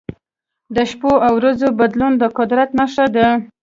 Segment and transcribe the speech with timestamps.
[0.75, 3.27] د شپو او ورځو بدلون د قدرت نښه ده.